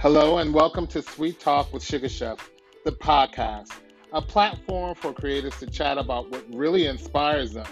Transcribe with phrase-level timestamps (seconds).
[0.00, 2.40] Hello, and welcome to Sweet Talk with SugaChef,
[2.86, 3.68] the podcast,
[4.14, 7.66] a platform for creators to chat about what really inspires them.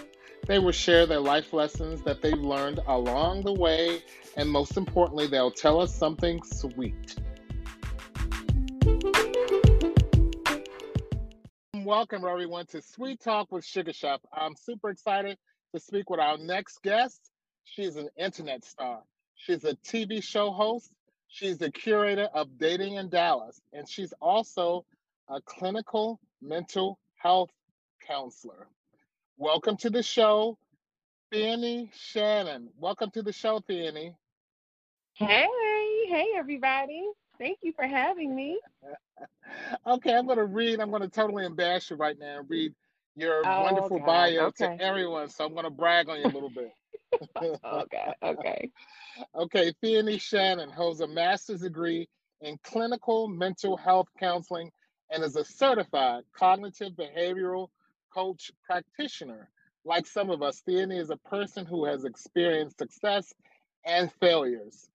[0.45, 4.03] They will share their life lessons that they've learned along the way,
[4.37, 7.15] and most importantly, they'll tell us something sweet.
[11.73, 14.19] Welcome, everyone, to Sweet Talk with SugaChef.
[14.31, 15.39] I'm super excited
[15.73, 17.31] to speak with our next guest.
[17.63, 18.99] She's an internet star.
[19.33, 20.91] She's a TV show host.
[21.29, 24.85] She's the curator of Dating in Dallas, and she's also
[25.29, 27.51] a clinical mental health
[28.07, 28.69] counselor.
[29.37, 30.57] Welcome to the show,
[31.33, 32.69] Theeany Shannon.
[32.79, 34.13] Welcome to the show, Theeany.
[35.15, 35.47] Hey,
[36.09, 37.03] hey, everybody.
[37.39, 38.59] Thank you for having me.
[39.87, 42.73] okay, I'm going to read, I'm going to totally embarrass you right now and read
[43.15, 44.05] your Oh, wonderful God.
[44.05, 44.79] bio Okay.
[44.79, 45.29] to everyone.
[45.29, 46.71] So I'm going to brag on you a little bit.
[47.65, 48.71] okay, okay.
[49.35, 52.07] Okay, Theeany Shannon holds a master's degree
[52.41, 54.71] in clinical mental health counseling
[55.11, 57.69] and is a certified cognitive behavioral
[58.13, 59.49] coach practitioner.
[59.85, 63.33] Like some of us, Theeany is a person who has experienced success
[63.85, 64.89] and failures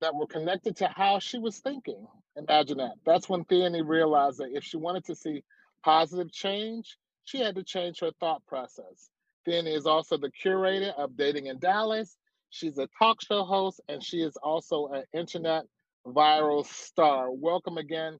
[0.00, 2.06] that were connected to how she was thinking.
[2.36, 2.94] Imagine that.
[3.04, 5.44] That's when Theeany realized that if she wanted to see
[5.84, 9.10] positive change, she had to change her thought process.
[9.46, 12.16] Theeany is also the curator of Dating in Dallas.
[12.50, 15.64] She's a talk show host and she is also an internet
[16.06, 17.32] viral star.
[17.32, 18.18] Welcome again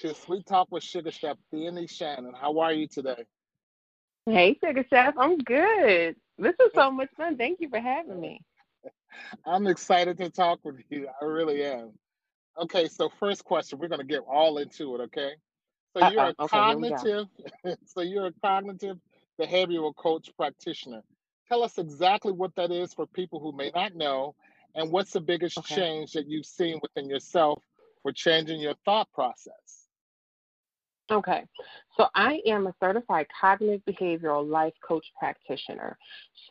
[0.00, 2.34] to Sweet Talk with Sugar Chef, Theeany Shannon.
[2.38, 3.24] How are you today?
[4.26, 5.14] Hey, SugaChef.
[5.16, 6.16] I'm good.
[6.36, 7.38] This is so much fun.
[7.38, 8.42] Thank you for having me.
[9.46, 11.08] I'm excited to talk with you.
[11.20, 11.92] I really am.
[12.60, 15.30] Okay, so first question, we're going to get all into it, okay?
[15.96, 16.10] So uh-uh.
[16.10, 16.44] you're a Uh-oh.
[16.44, 16.62] Okay, go.
[16.62, 17.26] cognitive,
[17.86, 18.98] so you're a cognitive
[19.38, 21.02] behavioral coach practitioner.
[21.48, 24.34] Tell us exactly what that is for people who may not know,
[24.74, 25.76] and what's the biggest Okay.
[25.76, 27.62] change that you've seen within yourself
[28.02, 29.88] for changing your thought process?
[31.10, 31.44] Okay.
[31.96, 35.96] So I am a certified cognitive behavioral life coach practitioner.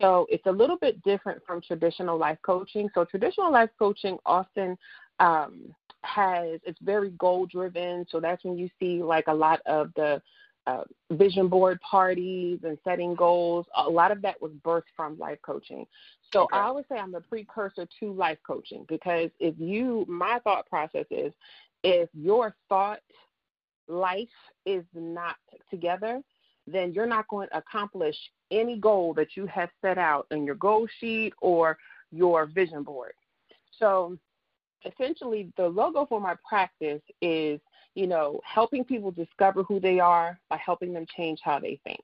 [0.01, 2.89] So it's a little bit different from traditional life coaching.
[2.93, 4.77] So traditional life coaching often
[5.19, 8.05] um, has it's very goal driven.
[8.09, 10.21] So that's when you see like a lot of the
[10.67, 13.65] uh, vision board parties and setting goals.
[13.77, 15.87] A lot of that was birthed from life coaching.
[16.33, 16.57] So Okay.
[16.57, 21.05] I always say I'm the precursor to life coaching because if you, my thought process
[21.09, 21.33] is,
[21.83, 22.99] if your thought
[23.87, 24.27] life
[24.65, 25.37] is not
[25.71, 26.21] together,
[26.67, 28.15] then you're not going to accomplish
[28.51, 31.77] any goal that you have set out in your goal sheet or
[32.11, 33.13] your vision board.
[33.79, 34.17] So
[34.85, 37.59] essentially, the logo for my practice is,
[37.97, 42.03] you know, helping people discover who they are by helping them change how they think.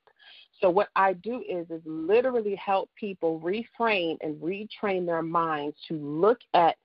[0.60, 5.94] So what I do is is literally help people reframe and retrain their minds to
[5.94, 6.78] look at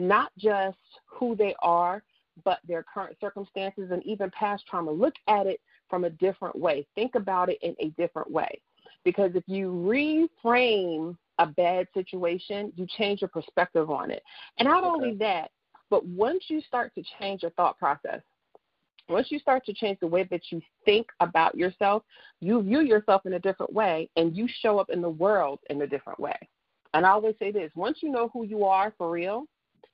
[0.00, 2.02] not just who they are,
[2.44, 4.90] but their current circumstances and even past trauma.
[4.90, 6.84] Look at it from a different way.
[6.96, 8.60] Think about it in a different way.
[9.04, 14.24] Because if you reframe a bad situation, you change your perspective on it.
[14.58, 14.92] And not Okay.
[14.92, 15.52] only that,
[15.88, 18.22] but once you start to change your thought process,
[19.08, 22.02] once you start to change the way that you think about yourself,
[22.40, 25.82] you view yourself in a different way and you show up in the world in
[25.82, 26.36] a different way.
[26.94, 29.46] And I always say this once you know who you are for real,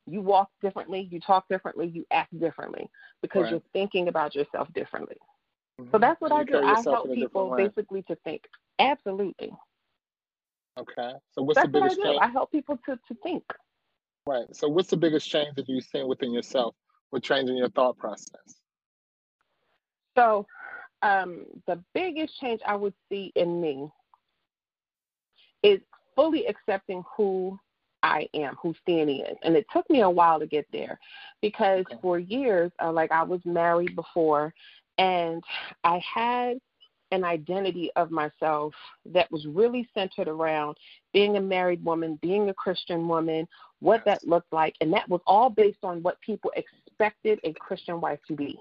[0.06, 2.88] you walk differently, you talk differently, you act differently
[3.20, 3.50] because Right.
[3.52, 5.16] you're thinking about yourself differently.
[5.78, 6.00] So Mhm.
[6.00, 6.56] that's what So I do.
[6.56, 8.48] I help in a different people basically to think.
[8.78, 9.52] Absolutely.
[10.78, 11.12] Okay.
[11.32, 12.08] So what's That's the what I biggest do.
[12.08, 12.22] change?
[12.22, 13.44] I help people to, to think.
[14.26, 14.54] Right.
[14.54, 16.74] So what's the biggest change that you've seen within yourself
[17.10, 18.61] with changing your thought process?
[20.16, 20.46] So,
[21.02, 23.90] um, the biggest change I would see in me
[25.62, 25.80] is
[26.14, 27.58] fully accepting who
[28.02, 29.36] I am, who Theeany is.
[29.42, 30.98] And it took me a while to get there
[31.40, 31.98] because Okay.
[32.00, 34.52] for years, uh, like I was married before,
[34.98, 35.42] and
[35.84, 36.60] I had
[37.12, 38.74] an identity of myself
[39.04, 40.76] that was really centered around
[41.12, 43.46] being a married woman, being a Christian woman,
[43.80, 44.20] what Yes.
[44.20, 44.76] that looked like.
[44.80, 48.58] And that was all based on what people expected a Christian wife to be.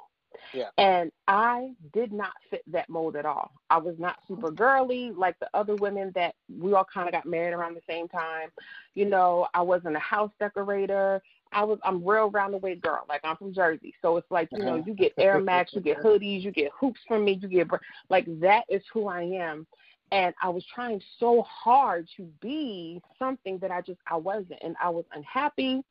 [0.54, 0.70] Yeah.
[0.78, 3.52] And I did not fit that mold at all.
[3.70, 7.26] I was not super girly like the other women that we all kind of got
[7.26, 8.50] married around the same time.
[8.96, 11.22] You know, I wasn't a house decorator.
[11.54, 13.06] I was I'm real round the way girl.
[13.08, 13.94] Like I'm from Jersey.
[14.02, 14.84] So it's like, you know, Uh-huh.
[14.86, 17.68] you get Air Max, you get hoodies, you get hoops from me, you get
[18.10, 19.68] like that is who I am.
[20.12, 24.76] And I was trying so hard to be something that I just I wasn't and
[24.82, 25.84] I was unhappy.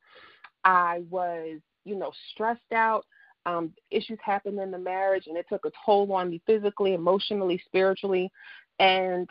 [0.63, 3.05] I was, you know, stressed out
[3.45, 7.61] um, issues happened in the marriage and it took a toll on me physically, emotionally,
[7.65, 8.31] spiritually.
[8.79, 9.29] And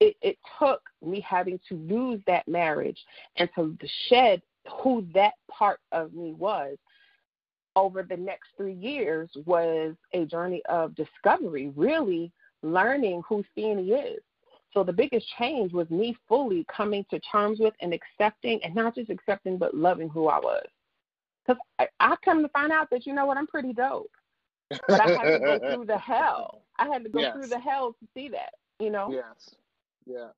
[0.00, 2.98] it, it took me having to lose that marriage
[3.36, 3.76] and to
[4.08, 4.42] shed
[4.82, 6.76] who that part of me was
[7.76, 12.32] over the next three years was a journey of discovery, really
[12.62, 14.20] learning who Theeany is.
[14.74, 18.94] So the biggest change was me fully coming to terms with and accepting, and not
[18.94, 20.66] just accepting, but loving who I was.
[21.48, 24.10] Because I, I come to find out that you know what, I'm pretty dope.
[24.86, 26.62] But I had to go through the hell.
[26.78, 27.34] I had to go yes.
[27.34, 28.50] through the hell to see that.
[28.78, 29.10] You know.
[29.10, 29.56] Yes.
[30.06, 30.28] Yeah.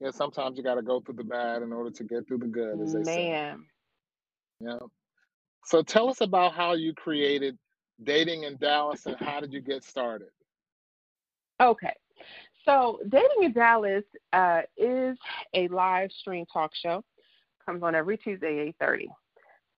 [0.00, 0.10] Yeah.
[0.10, 2.80] Sometimes you got to go through the bad in order to get through the good,
[2.80, 3.64] as they Man.
[4.60, 4.66] say.
[4.66, 4.78] Yeah.
[5.66, 7.58] So tell us about how you created
[8.02, 10.28] dating in Dallas and how did you get started?
[11.60, 11.92] Okay.
[12.64, 15.16] So, Dating in Dallas uh, is
[15.54, 17.04] a live stream talk show.
[17.64, 19.06] Comes on every Tuesday, at 8:30.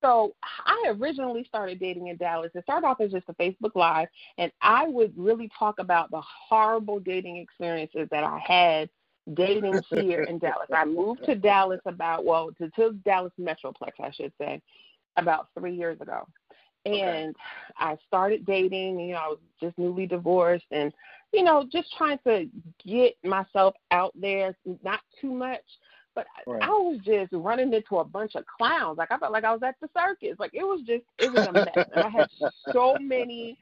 [0.03, 0.35] So,
[0.65, 2.51] I originally started Dating in Dallas.
[2.55, 4.09] It started off as just a Facebook Live,
[4.39, 8.89] and I would really talk about the horrible dating experiences that I had
[9.35, 10.69] dating here in Dallas.
[10.73, 14.61] I moved to Dallas about well, to, to Dallas Metroplex, I should say,
[15.17, 16.27] about three years ago.
[16.87, 17.35] And okay.
[17.79, 20.93] I started dating, you know, I was just newly divorced and,
[21.33, 22.49] you know, just trying to
[22.87, 25.61] get myself out there, not too much.
[26.19, 26.63] But right.
[26.63, 28.99] I was just running into a bunch of clowns.
[28.99, 30.37] Like I felt like I was at the circus.
[30.41, 31.69] Like it was just it was a mess.
[31.77, 32.29] and I had
[32.73, 33.57] so many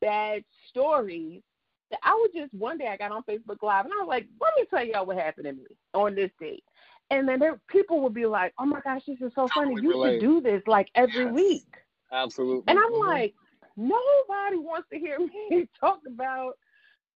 [0.00, 1.42] bad stories
[1.90, 4.26] that I would just one day I got on Facebook Live and I was like,
[4.40, 6.64] let me tell y'all what happened to me on this date.
[7.10, 9.74] And then there, people would be like, "Oh my gosh, this is so funny!
[9.82, 10.14] You relate.
[10.14, 11.34] should do this like every yes.
[11.34, 11.74] week."
[12.10, 12.64] Absolutely.
[12.68, 13.06] And I'm mm-hmm.
[13.06, 13.34] like,
[13.76, 15.18] nobody wants to hear
[15.50, 16.54] me talk about,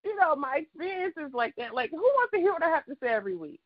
[0.05, 1.73] you know, my experiences like that.
[1.73, 3.61] Like, who wants to hear what I have to say every week?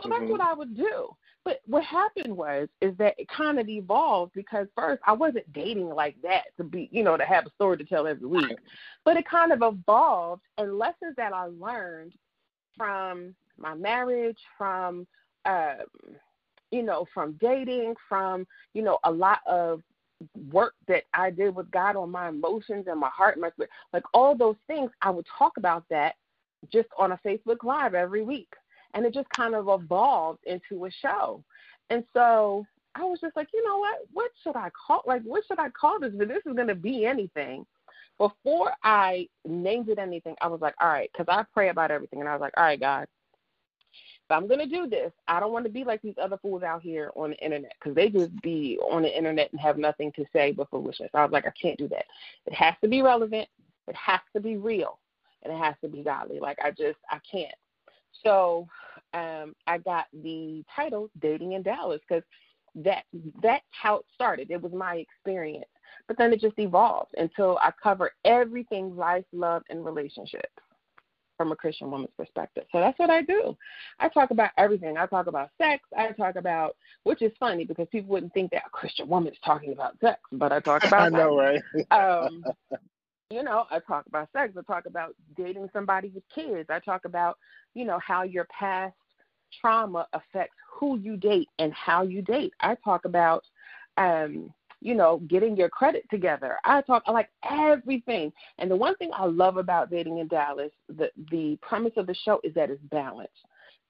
[0.00, 0.20] So mm-hmm.
[0.20, 1.14] that's what I would do.
[1.44, 5.88] But what happened was is that it kind of evolved because first I wasn't dating
[5.88, 8.58] like that to be, you know, to have a story to tell every week.
[9.04, 12.14] But it kind of evolved and lessons that I learned
[12.76, 15.06] from my marriage, from
[15.44, 15.84] um,
[16.70, 19.82] you know, from dating, from, you know, a lot of
[20.50, 23.50] work that I did with God on my emotions and my heart, my
[23.92, 26.16] like all those things, I would talk about that
[26.72, 28.48] just on a Facebook Live every week.
[28.94, 31.42] And it just kind of evolved into a show.
[31.90, 33.98] And so I was just like, you know what?
[34.12, 36.12] What should I call like what should I call this?
[36.16, 37.66] But this is gonna be anything.
[38.18, 42.20] Before I named it anything, I was like, all right, because I pray about everything
[42.20, 43.06] and I was like, all right, God,
[44.28, 46.64] if I'm going to do this, I don't want to be like these other fools
[46.64, 50.10] out here on the internet because they just be on the internet and have nothing
[50.16, 51.10] to say but foolishness.
[51.14, 52.06] I was like, I can't do that.
[52.46, 53.48] It has to be relevant,
[53.86, 54.98] it has to be real,
[55.44, 56.40] and it has to be godly.
[56.40, 57.54] Like, I just, I can't.
[58.24, 58.68] So
[59.14, 62.24] um, I got the title Dating in Dallas because
[62.76, 63.04] that
[63.42, 64.50] that's how it started.
[64.50, 65.66] It was my experience.
[66.08, 70.52] But then it just evolved until I cover everything life, love, and relationships
[71.36, 72.64] from a Christian woman's perspective.
[72.72, 73.56] So that's what I do.
[73.98, 74.96] I talk about everything.
[74.96, 75.82] I talk about sex.
[75.96, 79.38] I talk about, which is funny because people wouldn't think that a Christian woman is
[79.44, 81.12] talking about sex, but I talk about.
[81.12, 81.62] I know, right?
[81.90, 82.44] um,
[83.30, 84.54] you know, I talk about sex.
[84.56, 86.68] I talk about dating somebody with kids.
[86.70, 87.38] I talk about,
[87.74, 88.94] you know, how your past
[89.60, 92.52] trauma affects who you date and how you date.
[92.60, 93.44] I talk about
[93.96, 94.52] um,
[94.82, 96.58] you know, getting your credit together.
[96.64, 98.32] I talk I like everything.
[98.58, 102.14] And the one thing I love about dating in Dallas, the the premise of the
[102.14, 103.32] show is that it's balanced.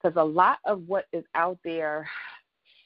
[0.01, 2.07] Because a lot of what is out there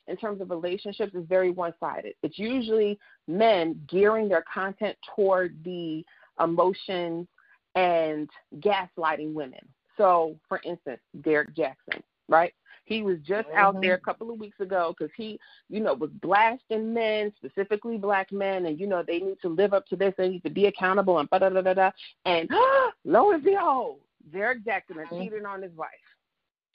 [0.07, 2.15] in terms of relationships is very one sided.
[2.23, 2.97] It's usually
[3.27, 6.03] men gearing their content toward the
[6.39, 7.27] emotions
[7.75, 9.59] and gaslighting women.
[9.97, 12.53] So, for instance, Derrick Jaxn, right?
[12.85, 13.57] He was just mm-hmm.
[13.57, 17.97] out there a couple of weeks ago because he, you know, was blasting men, specifically
[17.97, 20.13] black men, and you know they need to live up to this.
[20.17, 21.91] They need to be accountable and da da da da.
[22.25, 22.49] And
[23.05, 23.99] lo and behold,
[24.31, 25.21] Derrick Jaxn mm-hmm.
[25.21, 25.89] cheated on his wife.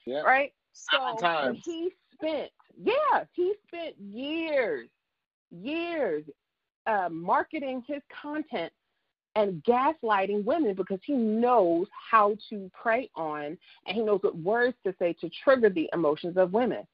[0.07, 0.21] Yeah.
[0.21, 0.53] Right.
[0.73, 1.61] So times.
[1.65, 2.51] he spent,
[2.83, 4.89] yeah, he spent years,
[5.51, 6.25] years
[6.87, 8.73] uh, marketing his content
[9.37, 14.77] and gaslighting women because he knows how to prey on and he knows what words
[14.85, 16.85] to say to trigger the emotions of women.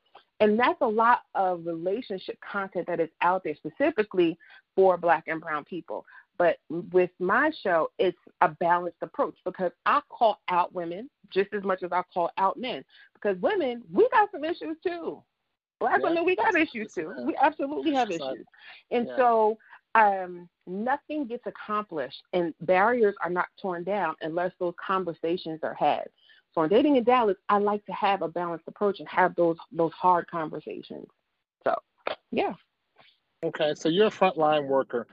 [0.40, 4.36] And that's a lot of relationship content that is out there specifically
[4.74, 6.04] for black and brown people.
[6.36, 6.58] But
[6.90, 11.84] with my show, it's a balanced approach because I call out women just as much
[11.84, 12.84] as I call out men.
[13.14, 15.22] Because women, we got some issues too.
[15.78, 16.08] Black yeah.
[16.08, 17.12] women, we got issues too.
[17.24, 18.44] We absolutely have issues.
[18.90, 19.16] And yeah.
[19.16, 19.58] so
[19.94, 26.08] um, nothing gets accomplished and barriers are not torn down unless those conversations are had.
[26.54, 29.56] So in dating in Dallas, I like to have a balanced approach and have those
[29.70, 31.06] those hard conversations.
[31.64, 31.76] So
[32.30, 32.54] yeah.
[33.42, 35.06] Okay, so you're a frontline worker.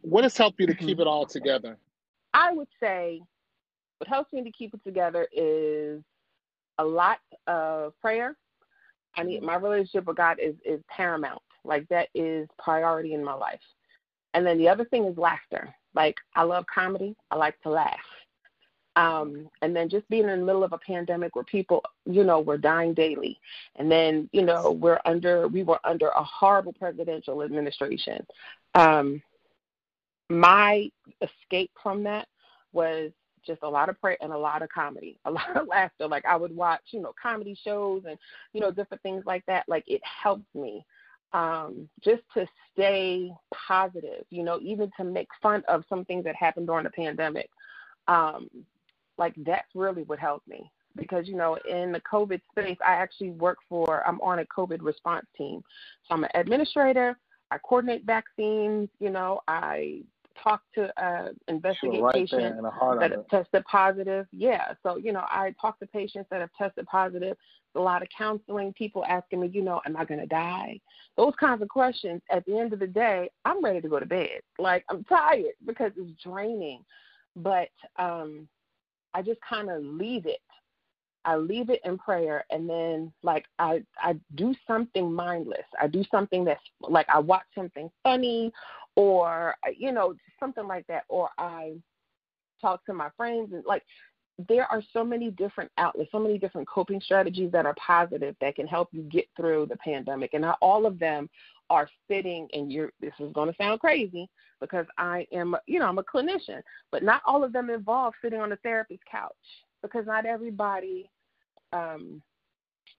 [0.00, 1.02] What has helped you to keep mm-hmm.
[1.02, 1.76] it all together?
[2.34, 3.20] I would say
[3.98, 6.02] what helps me to keep it together is
[6.78, 8.36] a lot of prayer.
[9.16, 11.42] I need my relationship with God is is paramount.
[11.68, 13.60] Like that is priority in my life.
[14.34, 15.74] And then the other thing is laughter.
[15.94, 17.14] Like I love comedy.
[17.30, 17.98] I like to laugh.
[18.96, 22.40] Um, and then just being in the middle of a pandemic where people, you know,
[22.40, 23.38] were dying daily,
[23.76, 28.26] and then you know we're under we were under a horrible presidential administration.
[28.74, 29.22] Um,
[30.28, 30.90] my
[31.22, 32.26] escape from that
[32.72, 33.12] was
[33.46, 36.08] just a lot of prayer and a lot of comedy, a lot of laughter.
[36.08, 38.18] Like I would watch, you know, comedy shows and
[38.52, 39.64] you know different things like that.
[39.68, 40.84] Like it helped me
[41.32, 44.24] um, just to stay positive.
[44.30, 47.50] You know, even to make fun of some things that happened during the pandemic.
[48.06, 48.48] Um,
[49.18, 53.30] like that's really what helped me because you know in the covid space i actually
[53.30, 55.62] work for i'm on a covid response team
[56.06, 57.18] so i'm an administrator
[57.50, 60.00] i coordinate vaccines you know i
[60.42, 62.60] talk to uh investigate right patients
[63.00, 66.86] that have tested positive yeah so you know i talk to patients that have tested
[66.86, 67.36] positive
[67.74, 70.78] a lot of counseling people asking me you know am i going to die
[71.16, 74.06] those kinds of questions at the end of the day i'm ready to go to
[74.06, 76.84] bed like i'm tired because it's draining
[77.36, 77.68] but
[77.98, 78.48] um
[79.14, 80.40] I just kind of leave it.
[81.24, 85.66] I leave it in prayer and then like I I do something mindless.
[85.80, 88.52] I do something that's like I watch something funny
[88.98, 91.74] or you know something like that or I
[92.60, 93.84] talk to my friends and like
[94.48, 98.56] there are so many different outlets, so many different coping strategies that are positive that
[98.56, 101.30] can help you get through the pandemic and not all of them
[101.70, 104.28] are fitting and you're this is going to sound crazy
[104.60, 108.40] because I am you know I'm a clinician but not all of them involve sitting
[108.40, 109.30] on a therapist's couch
[109.80, 111.08] because not everybody
[111.72, 112.20] um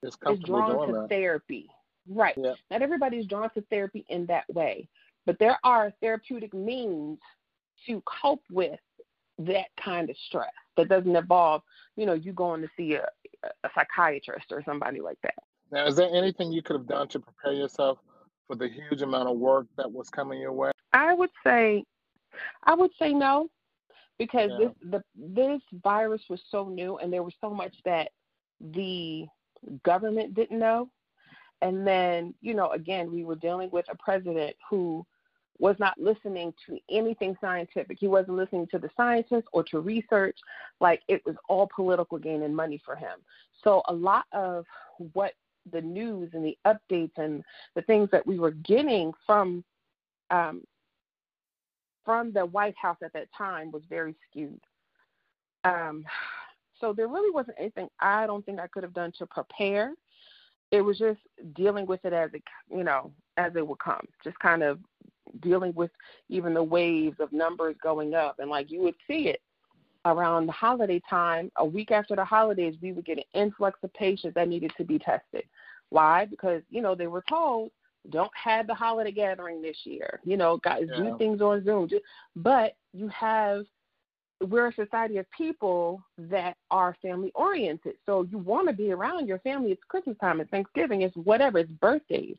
[0.03, 0.15] is
[0.45, 1.09] drawn to that.
[1.09, 1.67] therapy
[2.07, 2.53] right yeah.
[2.71, 4.87] not everybody's drawn to therapy in that way
[5.29, 7.19] but there are therapeutic means
[7.85, 8.79] to cope with
[9.37, 11.61] that kind of stress that doesn't involve
[11.95, 13.05] you know you going to see a,
[13.43, 15.35] a psychiatrist or somebody like that
[15.71, 17.99] now is there anything you could have done to prepare yourself
[18.49, 20.71] for the huge amount of work that was coming your way?
[20.91, 21.83] I would say,
[22.63, 23.47] I would say no,
[24.17, 24.67] because yeah.
[24.67, 28.09] this the this virus was so new, and there was so much that
[28.59, 29.27] the
[29.83, 30.89] government didn't know,
[31.61, 35.05] and then you know again we were dealing with a president who
[35.59, 37.97] was not listening to anything scientific.
[37.99, 40.37] He wasn't listening to the scientists or to research.
[40.79, 43.19] Like it was all political gain and money for him.
[43.63, 44.65] So a lot of
[45.13, 45.33] what
[45.71, 47.43] the news and the updates and
[47.75, 49.63] the things that we were getting from
[50.31, 50.63] um,
[52.05, 54.61] from the White House at that time was very skewed.
[55.63, 56.05] Um,
[56.79, 59.93] so there really wasn't anything I don't think I could have done to prepare.
[60.71, 61.19] It was just
[61.53, 64.79] dealing with it as it you know as it would come, just kind of
[65.41, 65.91] dealing with
[66.29, 69.41] even the waves of numbers going up, and like you would see it
[70.05, 73.93] around the holiday time, a week after the holidays, we would get an influx of
[73.93, 75.43] patients that needed to be tested.
[75.89, 76.25] Why?
[76.25, 77.71] Because, you know, they were told,
[78.09, 80.19] don't have the holiday gathering this year.
[80.23, 80.97] You know, guys, yeah.
[80.97, 81.89] do things on Zoom.
[82.35, 83.65] But you have,
[84.47, 87.95] we're a society of people that are family oriented.
[88.05, 89.71] So you want to be around your family.
[89.71, 92.37] It's Christmas time, it's Thanksgiving, it's whatever, it's birthdays.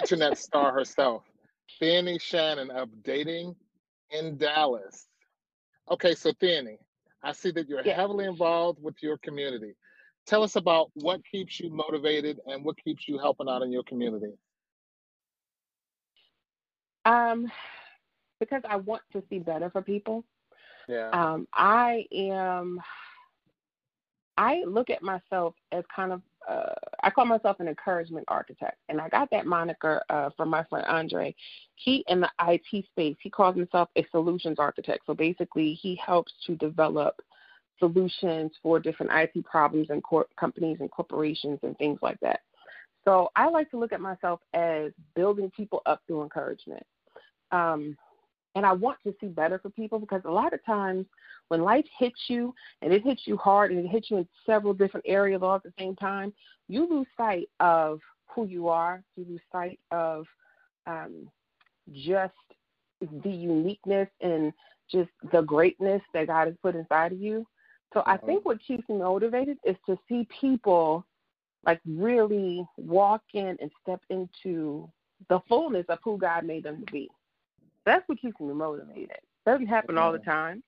[0.00, 1.22] internet star herself,
[1.80, 3.54] Theeany Shannon of Dating
[4.10, 5.06] in Dallas.
[5.90, 6.78] Okay, so Theeany,
[7.22, 7.96] I see that you're yeah.
[7.96, 9.74] heavily involved with your community.
[10.26, 13.82] Tell us about what keeps you motivated and what keeps you helping out in your
[13.82, 14.32] community.
[17.04, 17.50] Um,
[18.40, 20.24] because I want to see better for people.
[20.88, 21.10] Yeah.
[21.10, 22.80] Um, I am
[24.36, 29.00] I look at myself as kind of uh, I call myself an encouragement architect, and
[29.00, 31.34] I got that moniker uh, from my friend Andre.
[31.76, 35.04] He in the IT space, he calls himself a solutions architect.
[35.06, 37.20] So basically, he helps to develop
[37.78, 42.40] solutions for different IT problems and cor- companies and corporations and things like that.
[43.04, 46.84] So I like to look at myself as building people up through encouragement.
[47.52, 47.96] Um,
[48.54, 51.06] and I want to see better for people because a lot of times
[51.48, 54.72] when life hits you and it hits you hard and it hits you in several
[54.72, 56.32] different areas all at the same time,
[56.68, 59.02] you lose sight of who you are.
[59.16, 60.26] You lose sight of
[60.86, 61.28] um,
[61.92, 62.32] just
[63.22, 64.52] the uniqueness and
[64.90, 67.46] just the greatness that God has put inside of you.
[67.92, 68.26] So I uh-huh.
[68.26, 71.06] think what keeps me motivated is to see people
[71.64, 74.90] like really walk in and step into
[75.28, 77.08] the fullness of who God made them to be.
[77.86, 79.18] That's what keeps me motivated.
[79.46, 80.62] Doesn't happen all the time.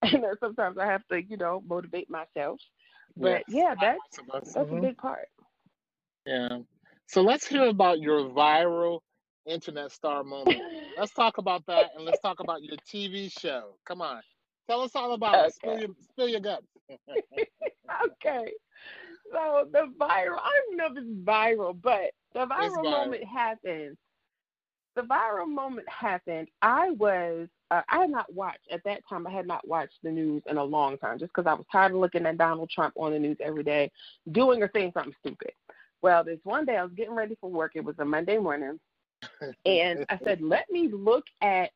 [0.12, 2.60] And sometimes I have to, you know, motivate myself.
[3.16, 3.48] But yes.
[3.48, 4.76] yeah, that's that's mm-hmm.
[4.76, 5.28] a big part.
[6.24, 6.58] Yeah.
[7.06, 9.00] So let's hear about your viral
[9.46, 10.60] internet star moment.
[10.98, 13.74] let's talk about that and let's talk about your TV show.
[13.86, 14.20] Come on.
[14.68, 15.46] Tell us all about okay.
[15.46, 15.54] it.
[15.54, 16.66] Spill your, spill your guts.
[16.90, 18.52] okay.
[19.32, 22.90] So the viral, I don't know if it's viral, but the viral, viral.
[22.90, 23.96] moment happened.
[24.94, 26.48] The viral moment happened.
[26.60, 30.10] I was, uh, I had not watched, at that time, I had not watched the
[30.10, 32.94] news in a long time just because I was tired of looking at Donald Trump
[32.96, 33.90] on the news every day,
[34.32, 35.52] doing or saying something stupid.
[36.00, 37.72] Well, this one day I was getting ready for work.
[37.74, 38.78] It was a Monday morning.
[39.66, 41.70] and I said, let me look at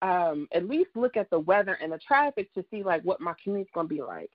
[0.00, 3.34] um, at least look at the weather and the traffic to see like what my
[3.42, 4.30] commute's gonna be like.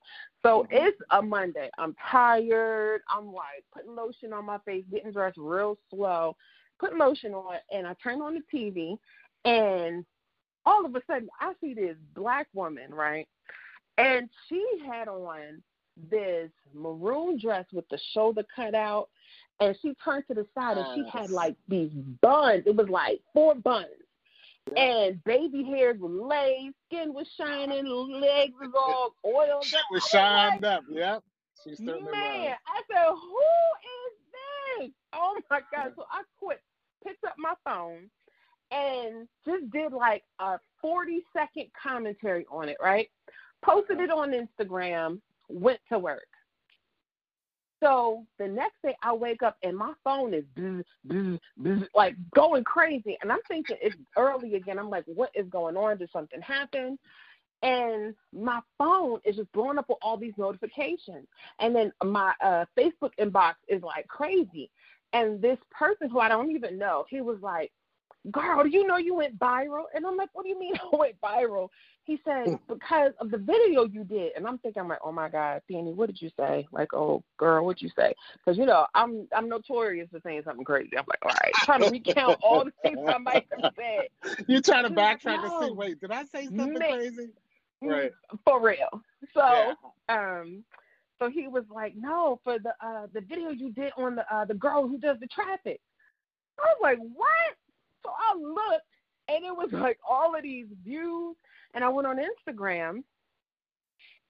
[0.45, 0.87] So mm-hmm.
[0.87, 1.69] it's a Monday.
[1.77, 3.01] I'm tired.
[3.09, 6.35] I'm like putting lotion on my face, getting dressed real slow,
[6.79, 8.97] putting lotion on, and I turn on the TV,
[9.45, 10.05] and
[10.65, 13.27] all of a sudden I see this black woman, right?
[13.97, 15.61] And she had on
[16.09, 19.09] this maroon dress with the shoulder cut out,
[19.59, 21.91] and she turned to the side and she oh, had like these
[22.21, 22.63] buns.
[22.65, 23.87] It was like four buns.
[24.77, 29.65] And baby hairs were laid, skin was shining, legs was all oiled.
[29.65, 31.19] She was shined up, yeah.
[31.63, 32.55] She certainly Man.
[32.67, 34.91] I said, Who is this?
[35.13, 35.93] Oh my God.
[35.95, 36.61] So I quit,
[37.05, 38.09] picked up my phone
[38.73, 43.09] and just did like a 40 second commentary on it, right?
[43.63, 46.27] Posted it on Instagram, went to work.
[47.81, 52.15] So the next day I wake up and my phone is bzz, bzz, bzz, like
[52.33, 53.17] going crazy.
[53.21, 54.79] And I'm thinking it's early again.
[54.79, 55.97] I'm like, what is going on?
[55.97, 56.97] Did something happen?
[57.61, 61.27] And my phone is just blowing up with all these notifications.
[61.59, 64.69] And then my uh, Facebook inbox is like crazy.
[65.11, 67.71] And this person who I don't even know, he was like,
[68.31, 69.85] girl, do you know you went viral?
[69.93, 71.69] And I'm like, what do you mean I went viral?
[72.05, 72.55] He said, hmm.
[72.67, 74.33] because of the video you did.
[74.35, 76.67] And I'm thinking, I'm like, oh my God, Theeany, what did you say?
[76.71, 78.13] Like, oh, girl, what'd you say?
[78.33, 80.97] Because, you know, I'm I'm notorious for saying something crazy.
[80.97, 84.45] I'm like, all right, trying to recount all the things I might have said.
[84.47, 85.59] You're trying to backtrack no.
[85.59, 86.91] and see, wait, did I say something Man.
[86.91, 87.29] crazy?
[87.81, 88.11] Right.
[88.45, 89.01] For real.
[89.33, 89.73] So,
[90.09, 90.39] yeah.
[90.39, 90.63] um,
[91.19, 94.45] so he was like, no, for the uh the video you did on the uh
[94.45, 95.79] the girl who does the traffic.
[96.59, 97.55] I was like, what?
[98.05, 98.85] So I looked
[99.27, 101.35] and it was like all of these views
[101.73, 103.03] and I went on Instagram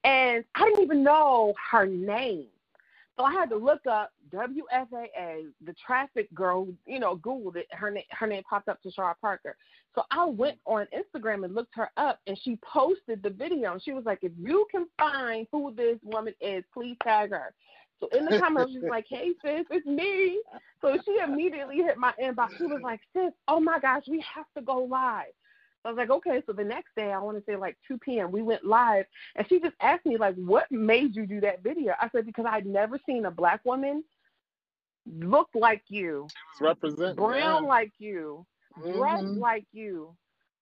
[0.04, 2.48] and I didn't even know her name.
[3.18, 7.68] So I had to look up WFAA, the traffic girl, you know, Googled it.
[7.72, 9.56] Her name, her name popped up Tashara Parker.
[9.94, 13.74] So I went on Instagram and looked her up, and she posted the video.
[13.74, 17.54] And she was like, "If you can find who this woman is, please tag her."
[18.12, 20.42] So in the comments, she's like, "Hey sis, it's me."
[20.82, 22.58] So she immediately hit my inbox.
[22.58, 25.34] She was like, "Sis, oh my gosh, we have to go live."
[25.82, 26.42] So I was like, okay.
[26.46, 28.32] So the next day, I want to say like 2 p.m.
[28.32, 31.94] We went live, and she just asked me like, what made you do that video?
[32.00, 34.04] I said because I'd never seen a black woman
[35.06, 36.28] look like you,
[36.62, 37.70] represent brown yeah.
[37.70, 38.46] like you,
[38.80, 38.98] mm-hmm.
[38.98, 40.16] dressed like you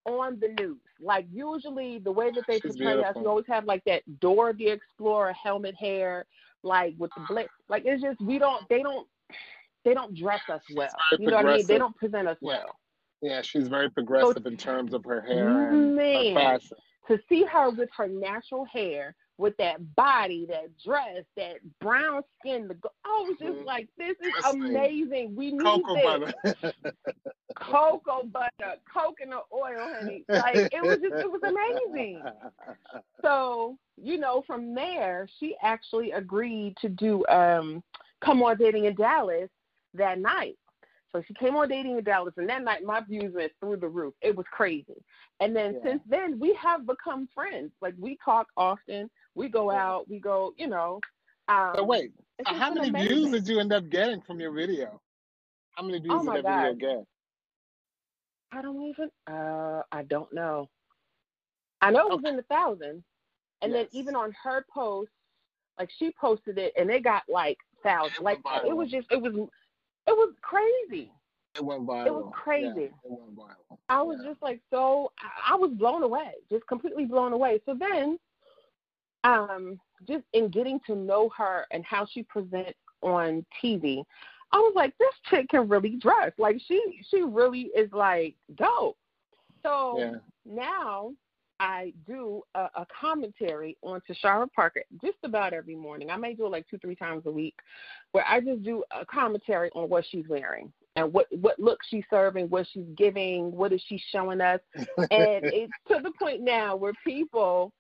[0.06, 0.80] on the news.
[1.00, 3.10] Like usually the way that they She's portray beautiful.
[3.10, 6.26] us, you always have like that Dora the Explorer helmet hair,
[6.64, 7.48] like with the black.
[7.70, 9.08] Like it's just we don't they don't
[9.84, 10.90] they don't dress us well.
[11.20, 11.68] You know what I mean?
[11.68, 12.48] They don't present us yeah.
[12.48, 12.76] well.
[13.22, 16.78] Yeah, she's very progressive so, in terms of her hair and man, her fashion.
[17.08, 22.68] To see her with her natural hair, with that body, that dress, that brown skin,
[22.68, 23.66] the I was just mm-hmm.
[23.66, 25.36] like, this is amazing.
[25.36, 26.54] We need cocoa this.
[26.62, 26.74] butter.
[27.56, 30.24] cocoa butter, coconut oil, honey.
[30.30, 32.22] Like it was just, it was amazing.
[33.22, 37.84] So you know, from there, she actually agreed to do um,
[38.24, 39.50] "Come On Dating in Dallas"
[39.94, 40.58] that night.
[41.12, 43.88] So she came on dating in Dallas, and that night my views went through the
[43.88, 44.14] roof.
[44.22, 45.04] It was crazy.
[45.42, 45.92] And then yeah.
[45.92, 47.72] since then, we have become friends.
[47.82, 49.10] Like we talk often.
[49.36, 49.86] We go yeah.
[49.86, 50.10] out.
[50.10, 50.54] We go.
[50.58, 51.02] You know.
[51.48, 52.12] Um, so wait,
[52.46, 53.10] how many amazing.
[53.10, 55.02] views did you end up getting from your video?
[55.72, 57.06] How many views oh did that video get?
[58.54, 59.10] I don't even.
[59.28, 60.70] Uh, I don't know.
[61.82, 62.30] I know it was okay.
[62.30, 63.04] in the thousands.
[63.62, 63.88] And yes.
[63.92, 65.12] then even on her post,
[65.80, 68.20] like she posted it, and it got like thousands.
[68.22, 69.34] Like it was just, it was
[70.08, 71.12] It was crazy.
[71.56, 72.08] It went viral.
[72.08, 72.74] It was crazy.
[72.76, 73.78] Yeah, it went viral.
[73.90, 74.30] I was Yeah.
[74.30, 77.62] just like so I I was blown away, just completely blown away.
[77.66, 78.18] So then
[79.24, 84.04] um just in getting to know her and how she presents on TV,
[84.52, 86.32] I was like, this chick can really dress.
[86.38, 88.98] Like she she really is like dope.
[89.64, 90.16] So Yeah.
[90.46, 91.12] now
[91.62, 96.10] I do a, a commentary on Tashara Parker just about every morning.
[96.10, 97.54] I may do it like two, three times a week,
[98.14, 102.04] where I just do a commentary on what she's wearing and what what look she's
[102.10, 104.60] serving, what she's giving, what is she showing us,
[104.98, 107.72] and it's to the point now where people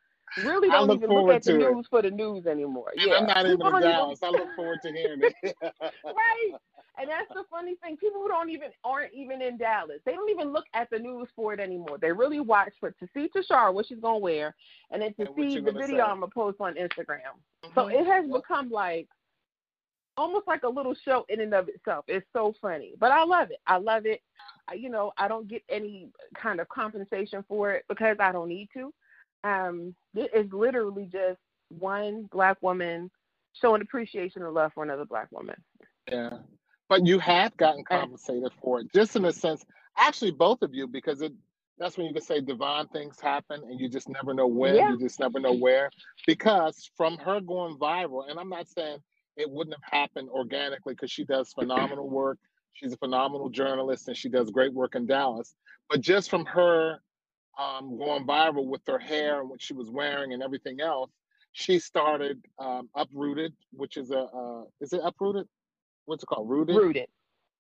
[0.45, 1.57] really don't look even look at the it.
[1.57, 2.91] news for the news anymore.
[2.95, 4.19] And yeah, I'm not even don't Dallas.
[4.21, 5.55] I look forward to hearing it.
[6.05, 6.51] right.
[7.01, 7.97] And that's the funny thing.
[7.97, 9.99] People who don't even aren't even in Dallas.
[10.05, 11.97] They don't even look at the news for it anymore.
[11.99, 14.53] They really watch for to see Tashara what she's gonna wear
[14.91, 16.01] and then to And see the video say.
[16.01, 17.39] I'm gonna post on Instagram.
[17.73, 17.93] So Mhm.
[17.99, 18.35] it has Yep.
[18.41, 19.07] become like
[20.17, 22.05] almost like a little show in and of itself.
[22.07, 22.93] It's so funny.
[22.99, 23.61] But I love it.
[23.65, 24.21] I love it.
[24.67, 28.49] I, you know, I don't get any kind of compensation for it because I don't
[28.49, 28.93] need to.
[29.43, 33.09] Um, it is literally just one black woman
[33.59, 35.55] showing appreciation and love for another black woman.
[36.07, 36.37] Yeah.
[36.91, 39.63] But you have gotten compensated for it, just in a sense.
[39.97, 41.31] Actually, both of you, because it
[41.77, 44.89] that's when you can say divine things happen and you just never know when, Yeah.
[44.89, 45.89] you just never know where.
[46.27, 48.97] Because from her going viral, and I'm not saying
[49.37, 52.37] it wouldn't have happened organically because she does phenomenal work.
[52.73, 55.55] She's a phenomenal journalist and she does great work in Dallas.
[55.89, 56.99] But just from her
[57.57, 61.09] um, going viral with her hair and what she was wearing and everything else,
[61.53, 65.47] she started um, Uprooted, which is a uh, is it Uprooted?
[66.05, 66.49] What's it called?
[66.49, 66.75] Rooted.
[66.75, 67.07] Rooted.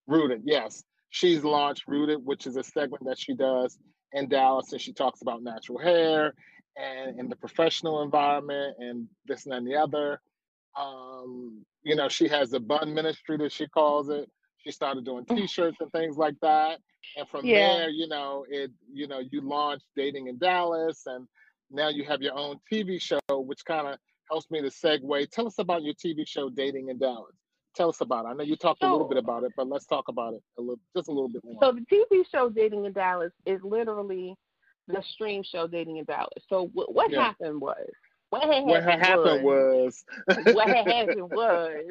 [0.07, 0.83] Rooted, yes.
[1.09, 3.77] She's launched Rooted, which is a segment that she does
[4.13, 6.33] in Dallas, and she talks about natural hair
[6.77, 10.21] and in the professional environment and this and and the other.
[10.77, 14.29] Um, you know, she has the bun ministry that she calls it.
[14.57, 16.79] She started doing T-shirts and things like that,
[17.17, 17.77] and from Yeah.
[17.77, 21.27] there, you know, it you know you launched Dating in Dallas, and
[21.69, 23.97] now you have your own TV show, which kind of
[24.29, 25.29] helps me to segue.
[25.31, 27.35] Tell us about your TV show, Dating in Dallas.
[27.75, 28.29] Tell us about it.
[28.29, 30.61] I know you talked a little bit about it, but let's talk about it a
[30.61, 31.61] little, just a little bit more.
[31.63, 34.35] So the TV show Dating in Dallas is literally
[34.87, 36.43] the stream show Dating in Dallas.
[36.49, 37.21] So what, what Yeah.
[37.23, 37.77] happened was
[38.29, 40.03] what had what had happened was,
[40.53, 41.85] what had happened was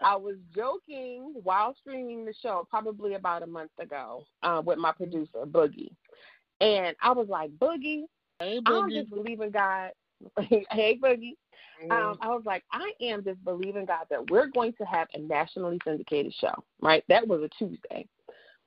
[0.00, 4.92] I was joking while streaming the show probably about a month ago uh, with my
[4.92, 5.90] producer Boogie,
[6.60, 8.02] and I was like, Boogie,
[8.38, 8.94] hey, I'm Boogie.
[9.00, 9.90] just believing God.
[10.40, 11.36] Hey Boogie,
[11.90, 15.18] um, I was like, I am just believing God that we're going to have a
[15.18, 17.04] nationally syndicated show, right?
[17.08, 18.06] That was a Tuesday.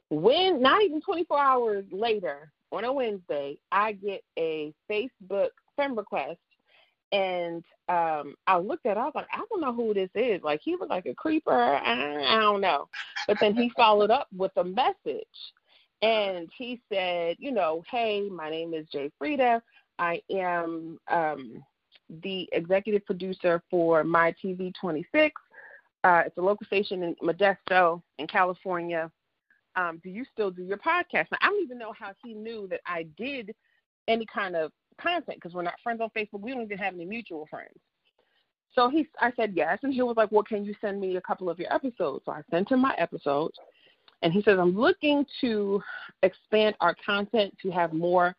[0.10, 6.40] When not even 24 hours later, on a Wednesday, I get a Facebook friend request,
[7.12, 10.42] and um, I looked at, it, I was like, I don't know who this is.
[10.42, 11.52] Like he looked like a creeper.
[11.52, 12.88] I, I don't know.
[13.28, 15.26] But then he followed up with a message,
[16.02, 19.62] and he said, you know, hey, my name is Jay Frida.
[20.02, 21.64] I am um,
[22.24, 25.40] the executive producer for My TV 26.
[26.04, 29.12] Uh, it's a local station in Modesto in California.
[29.76, 31.28] Um, do you still do your podcast?
[31.32, 33.54] Now, I don't even know how he knew that I did
[34.08, 36.42] any kind of content because we're not friends on Facebook.
[36.42, 37.78] We don't even have any mutual friends.
[38.74, 41.22] So he, I said yes, and he was like, "Well, can you send me a
[41.22, 43.56] couple of your episodes?" So I sent him my episodes,
[44.24, 45.84] and he says, "I'm looking to
[46.24, 48.34] expand our content to have more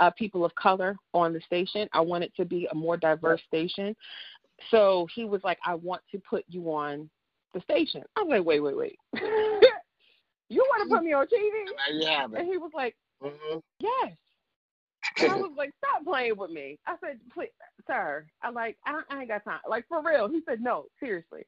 [0.00, 1.88] uh, people of color on the station.
[1.92, 3.94] I want it to be a more diverse station."
[4.70, 7.08] So he was like, "I want to put you on
[7.52, 8.98] the station." I was like, "Wait, wait, wait!
[10.48, 13.62] you want to put me on TV?" Have And he was like, Mhm.
[13.80, 14.16] "Yes."
[15.20, 17.50] And I was like, "Stop playing with me." I said, "Please,
[17.86, 19.60] sir." I like, I, I ain't got time.
[19.68, 20.28] Like for real.
[20.28, 21.44] He said, "No, seriously."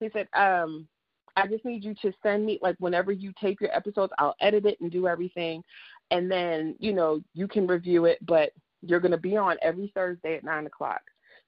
[0.00, 0.88] He said, "Um,
[1.36, 4.66] I just need you to send me like whenever you tape your episodes, I'll edit
[4.66, 5.62] it and do everything,
[6.10, 8.18] and then you know you can review it.
[8.26, 11.02] But you're gonna be on every Thursday at nine o'clock.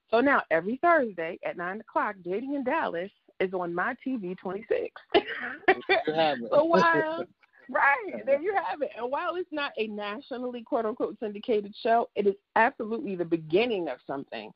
[0.09, 4.93] So now every Thursday at nine o'clock, Dating in Dallas is on my TV 26.
[5.15, 6.47] you.
[6.51, 7.25] So while
[7.69, 12.09] right there you have it, and while it's not a nationally quote unquote syndicated show,
[12.15, 14.51] it is absolutely the beginning of something.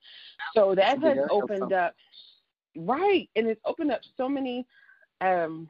[0.54, 1.96] So that has opened up
[2.78, 4.66] right, and it's opened up so many
[5.22, 5.70] um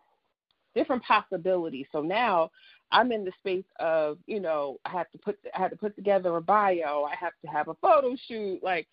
[0.75, 1.85] different possibilities.
[1.91, 2.49] So now
[2.95, 5.95] I'm in the space of, you know, I have to put I had to put
[5.97, 8.87] together a bio, I have to have a photo shoot, like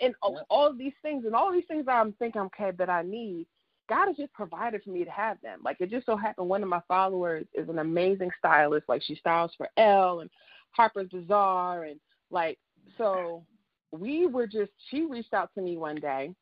[0.00, 3.46] and all, all these things and all these things I'm thinking okay that I need
[3.88, 5.60] God has just provided for me to have them.
[5.64, 8.88] Like it just so happened one of my followers is an amazing stylist.
[8.88, 10.30] Like she styles for Elle and
[10.72, 12.58] Harper's Bazaar and like
[12.98, 13.44] so
[13.92, 16.34] we were just she reached out to me one day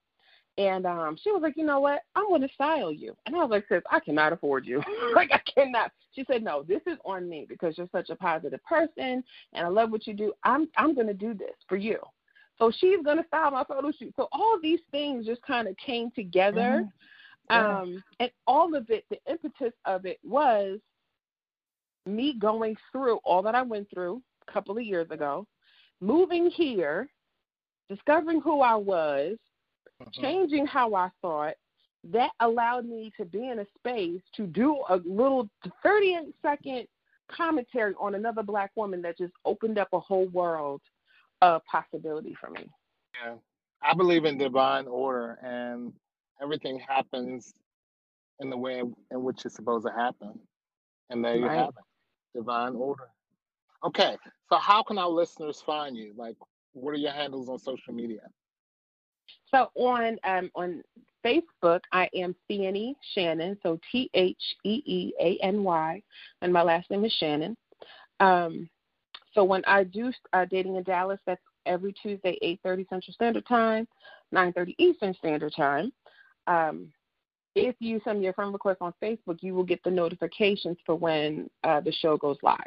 [0.59, 2.03] And um, she was like, you know what?
[2.15, 3.17] I'm going to style you.
[3.25, 4.83] And I was like, sis, I cannot afford you.
[5.15, 5.93] like, I cannot.
[6.15, 9.69] She said, no, this is on me because you're such a positive person and I
[9.69, 10.33] love what you do.
[10.45, 11.99] I'm I'm going to do this for you.
[12.59, 14.13] So she's going to style my photo shoot.
[14.17, 16.85] So all these things just kind of came together.
[16.85, 16.87] Mm-hmm.
[17.51, 17.81] Yeah.
[17.81, 20.79] Um, and all of it, the impetus of it was
[22.07, 25.47] me going through all that I went through a couple of years ago,
[26.01, 27.09] moving here,
[27.89, 29.39] discovering who I was.
[30.03, 30.23] Mm-hmm.
[30.23, 31.55] changing how I thought,
[32.05, 35.49] that allowed me to be in a space to do a little
[35.83, 36.87] 38 second
[37.29, 40.81] commentary on another black woman that just opened up a whole world
[41.41, 42.69] of possibility for me.
[43.25, 43.35] Yeah.
[43.83, 45.93] I believe in divine order and
[46.43, 47.55] everything happens
[48.41, 50.39] in the way in which it's supposed to happen.
[51.11, 51.59] And there you right.
[51.59, 52.39] have it.
[52.39, 53.09] Divine order.
[53.85, 54.17] Okay.
[54.49, 56.13] So how can our listeners find you?
[56.17, 56.37] Like
[56.73, 58.23] what are your handles on social media?
[59.55, 60.83] So on um, on
[61.25, 63.59] Facebook, I am Theeany Shannon.
[63.63, 66.03] So T H E E A N Y,
[66.41, 67.57] and my last name is Shannon.
[68.21, 68.69] Um,
[69.35, 73.87] so when I do uh, dating in Dallas, that's every Tuesday, 8:30 Central Standard Time,
[74.35, 75.93] 9:30 Eastern Standard Time.
[76.47, 76.93] Um,
[77.55, 80.95] if you send me a friend request on Facebook, you will get the notifications for
[80.95, 82.59] when uh, the show goes live.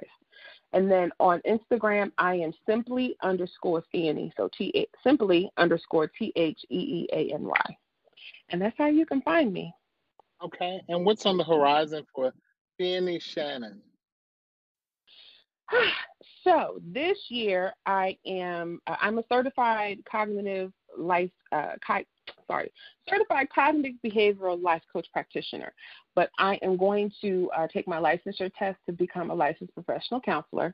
[0.76, 4.32] And then on Instagram, I am simply underscore Theeany.
[4.36, 7.78] So T simply underscore T H E E A N Y.
[8.50, 9.74] And that's how you can find me.
[10.44, 10.82] Okay.
[10.90, 12.34] And what's on the horizon for
[12.78, 13.82] Theeany Shannon?
[16.44, 21.74] so this year I am uh, I'm a certified cognitive life uh,
[22.48, 22.72] sorry,
[23.10, 25.74] certified cognitive behavioral life coach practitioner.
[26.16, 30.22] But I am going to uh, take my licensure test to become a licensed professional
[30.22, 30.74] counselor.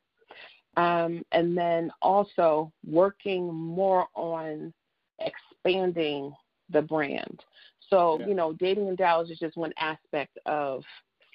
[0.77, 4.73] Um, and then also working more on
[5.19, 6.34] expanding
[6.69, 7.43] the brand.
[7.89, 8.27] So, yeah.
[8.27, 10.84] you know, dating in Dallas is just one aspect of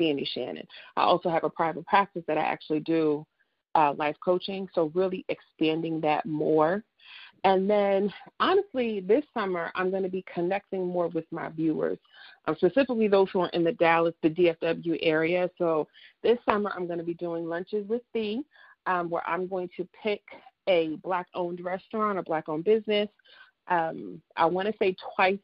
[0.01, 0.67] Theeany Shannon.
[0.97, 3.27] I also have a private practice that I actually do
[3.75, 4.67] uh, life coaching.
[4.75, 6.83] So, really expanding that more
[7.47, 11.97] and then, honestly, this summer I'm going to be connecting more with my viewers,
[12.47, 15.49] um, specifically those who are in the Dallas, the DFW area.
[15.57, 15.87] So
[16.25, 18.43] this summer I'm going to be doing lunches with Thee,
[18.87, 20.23] um, where I'm going to pick
[20.69, 23.09] a black-owned restaurant a black-owned business.
[23.69, 25.39] Um, I want to say twice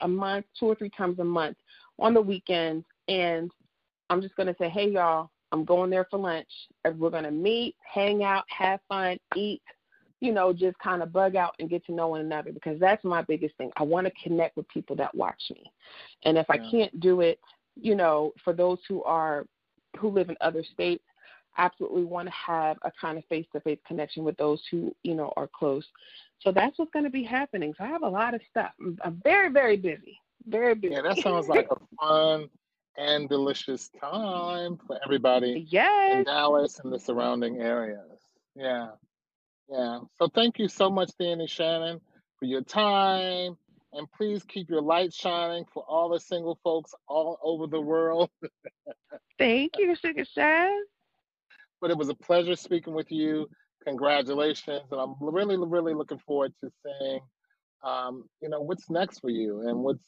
[0.00, 1.58] a month, two or three times a month
[2.00, 3.52] on the weekends, and
[4.10, 6.48] I'm just going to say, hey y'all, I'm going there for lunch.
[6.84, 9.62] We're going to meet, hang out, have fun, eat
[10.20, 13.04] you know, just kind of bug out and get to know one another because that's
[13.04, 13.70] my biggest thing.
[13.76, 15.70] I want to connect with people that watch me.
[16.24, 16.54] And if yeah.
[16.54, 17.38] I can't do it,
[17.74, 19.44] you know, for those who are
[19.98, 21.04] who live in other states,
[21.58, 25.48] absolutely want to have a kind of face-to-face connection with those who, you know, are
[25.48, 25.86] close.
[26.40, 27.74] So that's what's going to be happening.
[27.76, 28.72] So I have a lot of stuff.
[28.80, 30.18] I'm, I'm very very busy.
[30.46, 30.94] Very busy.
[30.94, 32.48] Yeah, that sounds like a fun
[32.96, 36.16] and delicious time for everybody yes.
[36.16, 38.20] in Dallas and the surrounding areas.
[38.54, 38.88] Yeah.
[39.70, 40.00] Yeah.
[40.18, 42.00] So thank you so much, Theeany Shannon,
[42.38, 43.56] for your time.
[43.92, 48.30] And please keep your light shining for all the single folks all over the world.
[49.38, 50.24] thank you, Sugar.
[51.80, 53.48] But it was a pleasure speaking with you.
[53.84, 54.82] Congratulations.
[54.90, 57.20] And I'm really, really looking forward to seeing
[57.84, 60.04] um, you know, what's next for you and what's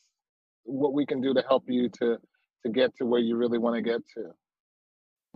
[0.65, 2.19] what we can do to help you to
[2.65, 4.31] to get to where you really want to get to.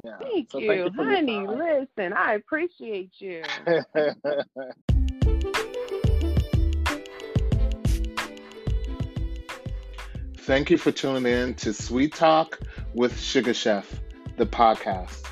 [0.05, 0.17] Yeah.
[0.21, 1.47] Thank, so you, thank you, honey.
[1.47, 3.43] Listen, I appreciate you.
[10.39, 12.61] thank you for tuning in to Sweet Talk
[12.95, 13.85] with SugaChef,
[14.37, 15.32] the podcast.